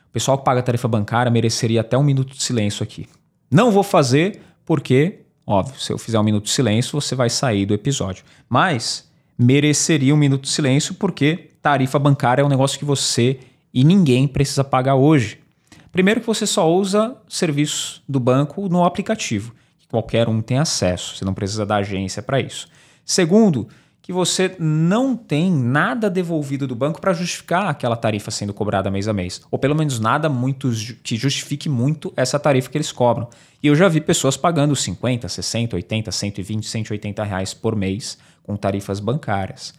[0.09, 3.07] O pessoal que paga tarifa bancária mereceria até um minuto de silêncio aqui.
[3.49, 7.65] Não vou fazer porque, óbvio, se eu fizer um minuto de silêncio, você vai sair
[7.65, 8.25] do episódio.
[8.49, 9.09] Mas
[9.39, 13.39] mereceria um minuto de silêncio porque tarifa bancária é um negócio que você
[13.73, 15.39] e ninguém precisa pagar hoje.
[15.91, 21.15] Primeiro que você só usa serviços do banco no aplicativo, que qualquer um tem acesso,
[21.15, 22.67] você não precisa da agência para isso.
[23.05, 23.67] Segundo,
[24.07, 29.05] que você não tem nada devolvido do banco para justificar aquela tarifa sendo cobrada mês
[29.05, 30.71] a mês, ou pelo menos nada muito
[31.03, 33.27] que justifique muito essa tarifa que eles cobram.
[33.61, 38.55] E eu já vi pessoas pagando 50, 60, 80, 120, 180 reais por mês com
[38.55, 39.73] tarifas bancárias.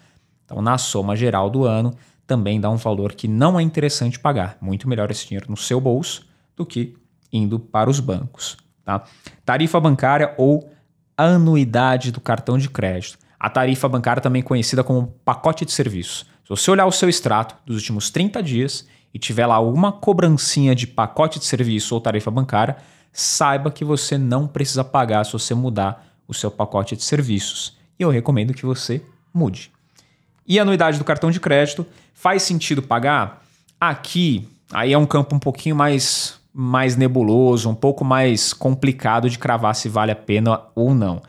[0.44, 1.94] Então, na soma geral do ano,
[2.28, 4.58] também dá um valor que não é interessante pagar.
[4.60, 6.94] Muito melhor esse dinheiro no seu bolso do que
[7.32, 8.58] indo para os bancos.
[8.84, 9.02] Tá?
[9.46, 10.70] Tarifa bancária ou
[11.16, 13.18] anuidade do cartão de crédito.
[13.40, 16.26] A tarifa bancária também conhecida como pacote de serviços.
[16.44, 20.74] Se você olhar o seu extrato dos últimos 30 dias e tiver lá alguma cobrancinha
[20.74, 22.76] de pacote de serviço ou tarifa bancária,
[23.10, 27.78] saiba que você não precisa pagar se você mudar o seu pacote de serviços.
[27.98, 29.72] E eu recomendo que você mude.
[30.48, 33.44] E anuidade do cartão de crédito, faz sentido pagar?
[33.78, 39.38] Aqui, aí é um campo um pouquinho mais, mais nebuloso, um pouco mais complicado de
[39.38, 41.20] cravar se vale a pena ou não.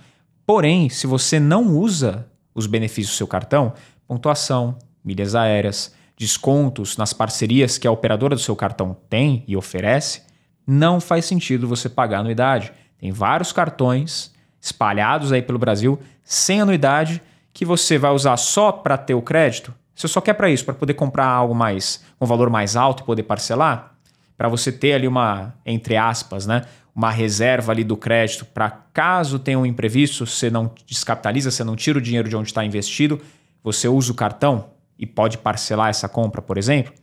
[0.48, 3.74] Porém, se você não usa os benefícios do seu cartão,
[4.08, 10.24] pontuação, milhas aéreas, descontos nas parcerias que a operadora do seu cartão tem e oferece,
[10.66, 12.72] não faz sentido você pagar anuidade.
[12.98, 17.22] Tem vários cartões espalhados aí pelo Brasil sem anuidade
[17.54, 20.74] que você vai usar só para ter o crédito, você só quer para isso, para
[20.74, 23.96] poder comprar algo mais com um valor mais alto e poder parcelar,
[24.38, 26.62] para você ter ali uma, entre aspas, né,
[26.96, 31.76] uma reserva ali do crédito para caso tenha um imprevisto, você não descapitaliza, você não
[31.76, 33.22] tira o dinheiro de onde está investido,
[33.64, 36.94] você usa o cartão e pode parcelar essa compra, por exemplo,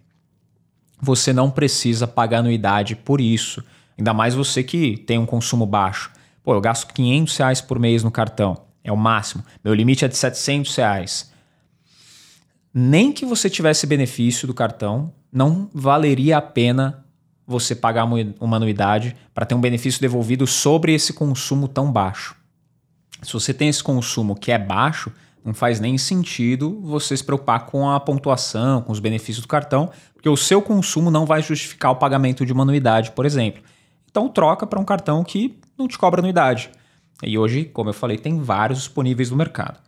[1.00, 3.62] você não precisa pagar anuidade por isso.
[3.98, 6.11] Ainda mais você que tem um consumo baixo.
[6.42, 8.65] Pô, eu gasto 500 reais por mês no cartão.
[8.87, 9.44] É o máximo.
[9.64, 11.33] Meu limite é de 700 reais.
[12.72, 17.05] Nem que você tivesse benefício do cartão, não valeria a pena
[17.44, 22.37] você pagar uma anuidade para ter um benefício devolvido sobre esse consumo tão baixo.
[23.22, 25.11] Se você tem esse consumo que é baixo,
[25.44, 29.90] não faz nem sentido você se preocupar com a pontuação, com os benefícios do cartão,
[30.14, 33.62] porque o seu consumo não vai justificar o pagamento de uma anuidade, por exemplo.
[34.09, 36.70] Então troca para um cartão que não te cobra anuidade.
[37.22, 39.81] E hoje, como eu falei, tem vários disponíveis no mercado.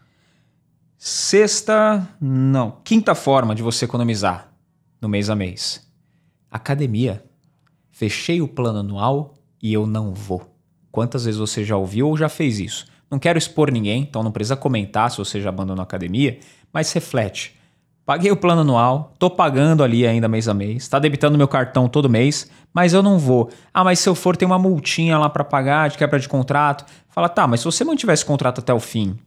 [0.96, 4.52] Sexta, não, quinta forma de você economizar
[5.00, 5.86] no mês a mês.
[6.50, 7.24] Academia.
[7.90, 10.54] Fechei o plano anual e eu não vou.
[10.90, 12.86] Quantas vezes você já ouviu ou já fez isso?
[13.10, 16.38] Não quero expor ninguém, então não precisa comentar se você já abandonou a academia,
[16.72, 17.57] mas reflete.
[18.08, 21.86] Paguei o plano anual, tô pagando ali ainda mês a mês, está debitando meu cartão
[21.90, 23.50] todo mês, mas eu não vou.
[23.72, 26.86] Ah, mas se eu for, tem uma multinha lá para pagar de quebra de contrato.
[27.10, 29.18] Fala, tá, mas se você mantiver esse contrato até o fim,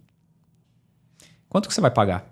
[1.47, 2.25] quanto que você vai pagar?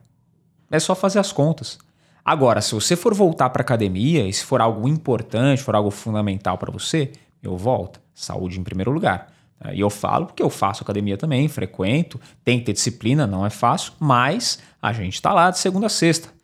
[0.72, 1.78] É só fazer as contas.
[2.26, 6.58] Agora, se você for voltar para academia e se for algo importante, for algo fundamental
[6.58, 7.12] para você,
[7.44, 8.02] eu volto.
[8.12, 9.32] Saúde em primeiro lugar.
[9.72, 13.52] E eu falo porque eu faço academia também, frequento, tem que ter disciplina, não é
[13.52, 16.39] fácil, mas a gente está lá de segunda a sexta.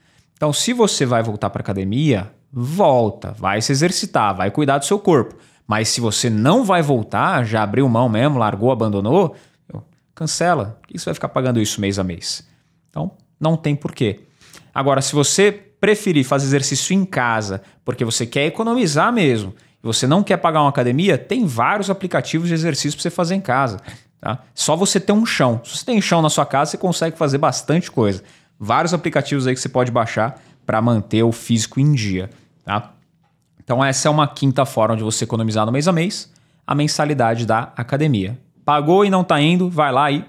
[0.45, 4.99] Então, se você vai voltar para academia, volta, vai se exercitar, vai cuidar do seu
[4.99, 5.36] corpo.
[5.65, 9.36] Mas se você não vai voltar, já abriu mão mesmo, largou, abandonou,
[10.13, 10.77] cancela.
[10.79, 12.47] Por que você vai ficar pagando isso mês a mês?
[12.91, 14.19] Então, não tem porquê.
[14.71, 19.51] Agora, se você preferir fazer exercício em casa, porque você quer economizar mesmo,
[19.84, 23.34] e você não quer pagar uma academia, tem vários aplicativos de exercício para você fazer
[23.34, 23.79] em casa.
[24.21, 24.43] Tá?
[24.54, 25.60] Só você ter um chão.
[25.63, 28.21] Se você tem chão na sua casa, você consegue fazer bastante coisa
[28.60, 32.29] vários aplicativos aí que você pode baixar para manter o físico em dia,
[32.63, 32.93] tá?
[33.63, 36.31] Então essa é uma quinta forma de você economizar no mês a mês,
[36.65, 38.39] a mensalidade da academia.
[38.63, 40.25] Pagou e não está indo, vai lá e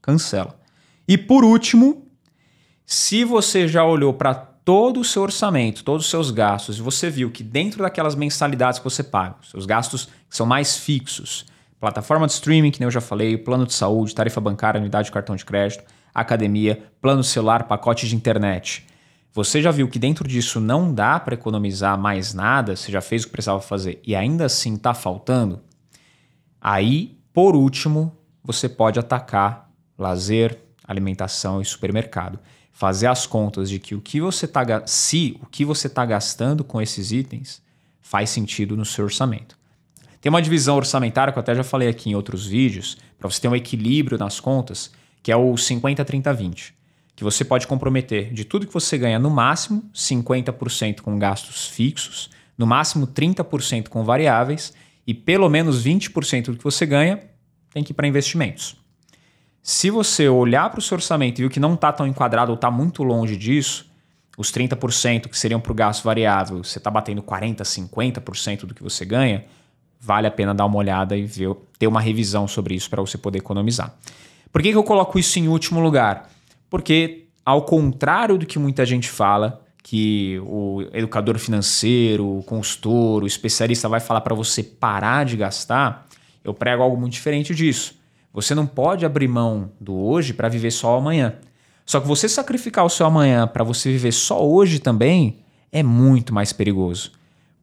[0.00, 0.58] cancela.
[1.06, 2.06] E por último,
[2.86, 7.10] se você já olhou para todo o seu orçamento, todos os seus gastos, e você
[7.10, 11.46] viu que dentro daquelas mensalidades que você paga, seus gastos são mais fixos,
[11.80, 15.12] plataforma de streaming, que nem eu já falei, plano de saúde, tarifa bancária, unidade de
[15.12, 15.82] cartão de crédito,
[16.14, 18.86] academia, plano celular, pacote de internet.
[19.32, 23.22] Você já viu que dentro disso não dá para economizar mais nada, você já fez
[23.22, 25.60] o que precisava fazer e ainda assim está faltando?
[26.60, 32.38] Aí, por último, você pode atacar lazer, alimentação e supermercado.
[32.72, 36.64] fazer as contas de que o que você tá se o que você está gastando
[36.64, 37.60] com esses itens
[38.00, 39.58] faz sentido no seu orçamento.
[40.18, 43.38] Tem uma divisão orçamentária que eu até já falei aqui em outros vídeos, para você
[43.38, 44.90] ter um equilíbrio nas contas,
[45.22, 46.74] que é o 50 30 20,
[47.14, 52.30] que você pode comprometer de tudo que você ganha no máximo 50% com gastos fixos,
[52.56, 54.72] no máximo 30% com variáveis
[55.06, 57.20] e pelo menos 20% do que você ganha
[57.72, 58.76] tem que ir para investimentos.
[59.62, 62.56] Se você olhar para o seu orçamento e viu que não está tão enquadrado ou
[62.56, 63.90] está muito longe disso,
[64.36, 67.60] os 30% que seriam para o gasto variável, você está batendo 40%,
[67.90, 69.44] 50% do que você ganha,
[70.00, 73.18] vale a pena dar uma olhada e ver, ter uma revisão sobre isso para você
[73.18, 73.94] poder economizar.
[74.52, 76.30] Por que, que eu coloco isso em último lugar?
[76.68, 83.26] Porque, ao contrário do que muita gente fala, que o educador financeiro, o consultor, o
[83.26, 86.06] especialista vai falar para você parar de gastar,
[86.44, 87.98] eu prego algo muito diferente disso.
[88.32, 91.34] Você não pode abrir mão do hoje para viver só amanhã.
[91.84, 95.40] Só que você sacrificar o seu amanhã para você viver só hoje também
[95.72, 97.10] é muito mais perigoso.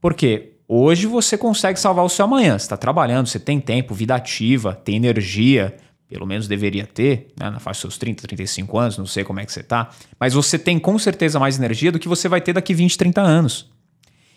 [0.02, 2.60] Porque hoje você consegue salvar o seu amanhã.
[2.60, 5.78] Você está trabalhando, você tem tempo, vida ativa, tem energia,
[6.08, 7.49] pelo menos deveria ter, né?
[7.49, 9.89] na faixa dos seus 30, 35 anos, não sei como é que você está,
[10.20, 13.22] mas você tem com certeza mais energia do que você vai ter daqui 20, 30
[13.22, 13.70] anos.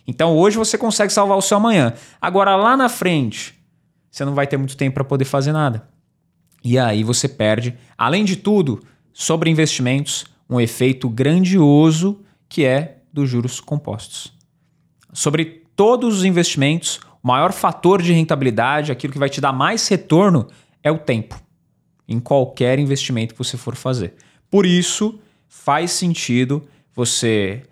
[0.06, 1.94] Então hoje você consegue salvar o seu amanhã.
[2.20, 3.54] Agora lá na frente,
[4.10, 5.88] você não vai ter muito tempo para poder fazer nada.
[6.64, 13.30] E aí você perde, além de tudo, sobre investimentos, um efeito grandioso que é dos
[13.30, 14.32] juros compostos.
[15.12, 19.86] Sobre todos os investimentos, o maior fator de rentabilidade, aquilo que vai te dar mais
[19.88, 20.48] retorno,
[20.82, 21.40] é o tempo,
[22.10, 24.12] em qualquer investimento que você for fazer.
[24.50, 26.62] Por isso, faz sentido
[26.94, 27.62] você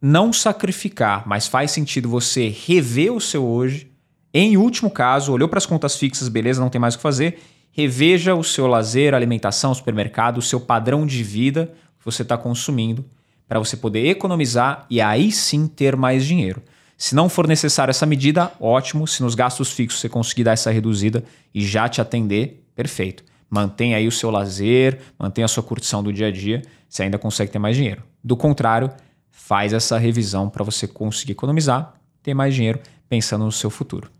[0.00, 3.90] não sacrificar, mas faz sentido você rever o seu hoje.
[4.32, 7.38] Em último caso, olhou para as contas fixas, beleza, não tem mais o que fazer,
[7.76, 13.04] Reveja o seu lazer, alimentação, supermercado, o seu padrão de vida que você está consumindo
[13.46, 16.62] para você poder economizar e aí sim ter mais dinheiro.
[16.96, 19.06] Se não for necessária essa medida, ótimo.
[19.06, 21.22] Se nos gastos fixos você conseguir dar essa reduzida
[21.54, 23.22] e já te atender, perfeito.
[23.48, 27.18] Mantenha aí o seu lazer, mantenha a sua curtição do dia a dia, você ainda
[27.18, 28.02] consegue ter mais dinheiro.
[28.22, 28.90] Do contrário,
[29.30, 34.10] faz essa revisão para você conseguir economizar, ter mais dinheiro pensando no seu futuro.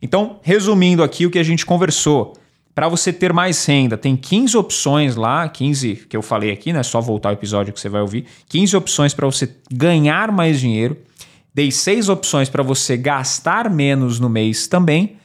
[0.00, 2.34] Então, resumindo aqui o que a gente conversou,
[2.74, 6.82] para você ter mais renda, tem 15 opções lá, 15 que eu falei aqui, né?
[6.82, 8.24] Só voltar o episódio que você vai ouvir.
[8.48, 10.96] 15 opções para você ganhar mais dinheiro.
[11.54, 15.16] Dei seis opções para você gastar menos no mês também.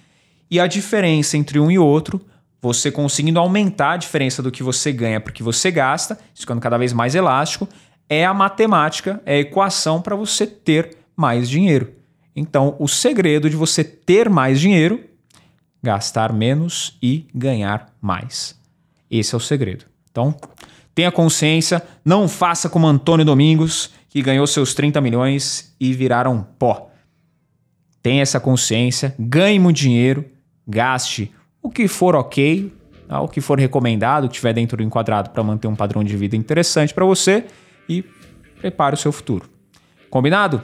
[0.51, 2.19] E a diferença entre um e outro,
[2.61, 6.61] você conseguindo aumentar a diferença do que você ganha para o que você gasta, ficando
[6.61, 7.67] cada vez mais elástico,
[8.09, 11.93] é a matemática, é a equação para você ter mais dinheiro.
[12.35, 15.03] Então, o segredo de você ter mais dinheiro
[15.81, 18.59] gastar menos e ganhar mais.
[19.09, 19.85] Esse é o segredo.
[20.11, 20.35] Então,
[20.93, 26.91] tenha consciência, não faça como Antônio Domingos, que ganhou seus 30 milhões e viraram pó.
[28.01, 30.25] Tenha essa consciência, ganhe muito dinheiro,
[30.67, 31.31] gaste
[31.67, 32.71] o que for ok,
[33.09, 33.19] tá?
[33.19, 36.15] o que for recomendado, o que estiver dentro do enquadrado para manter um padrão de
[36.15, 37.43] vida interessante para você
[37.89, 38.05] e
[38.59, 39.49] prepare o seu futuro.
[40.09, 40.63] Combinado?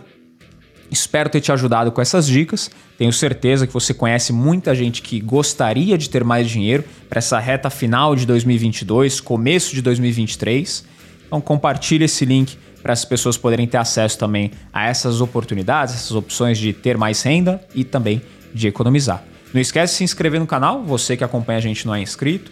[0.90, 2.72] Espero ter te ajudado com essas dicas.
[2.98, 7.38] Tenho certeza que você conhece muita gente que gostaria de ter mais dinheiro para essa
[7.38, 10.86] reta final de 2022, começo de 2023.
[11.28, 16.12] Então compartilhe esse link para as pessoas poderem ter acesso também a essas oportunidades, essas
[16.12, 18.22] opções de ter mais renda e também
[18.54, 19.33] de economizar.
[19.54, 22.52] Não esquece de se inscrever no canal, você que acompanha a gente não é inscrito.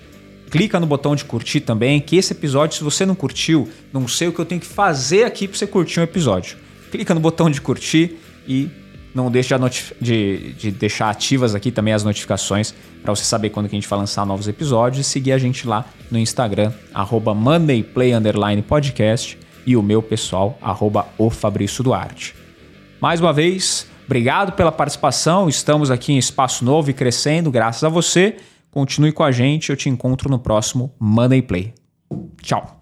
[0.51, 4.27] Clica no botão de curtir também, que esse episódio, se você não curtiu, não sei
[4.27, 6.57] o que eu tenho que fazer aqui para você curtir um episódio.
[6.91, 8.69] Clica no botão de curtir e
[9.15, 9.53] não deixe
[9.99, 13.87] de, de, deixar ativas aqui também as notificações para você saber quando que a gente
[13.87, 17.35] vai lançar novos episódios e seguir a gente lá no Instagram, arroba
[18.67, 22.35] Podcast e o meu pessoal, arroba o Fabrício Duarte.
[22.99, 25.47] Mais uma vez, obrigado pela participação.
[25.47, 28.35] Estamos aqui em espaço novo e crescendo, graças a você.
[28.69, 31.73] Continue com a gente, eu te encontro no próximo Money Play.
[32.41, 32.80] Tchau.